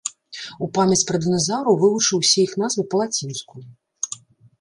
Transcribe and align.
У 0.67 0.67
памяць 0.77 1.03
пра 1.09 1.19
дыназаўраў 1.25 1.77
вывучыў 1.83 2.17
усе 2.25 2.39
іх 2.45 2.55
назвы 2.63 2.87
па-лацінску. 2.95 3.55